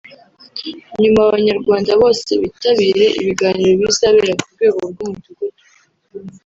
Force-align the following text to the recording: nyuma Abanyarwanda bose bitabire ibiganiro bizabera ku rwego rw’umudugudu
nyuma 1.01 1.19
Abanyarwanda 1.27 1.91
bose 2.01 2.29
bitabire 2.41 3.05
ibiganiro 3.19 3.71
bizabera 3.81 4.33
ku 4.41 4.47
rwego 4.55 4.79
rw’umudugudu 4.91 5.63